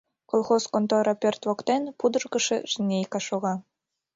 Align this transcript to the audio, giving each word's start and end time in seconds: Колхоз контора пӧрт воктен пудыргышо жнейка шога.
Колхоз 0.31 0.63
контора 0.73 1.13
пӧрт 1.21 1.41
воктен 1.47 1.83
пудыргышо 1.99 2.57
жнейка 2.71 3.19
шога. 3.27 3.53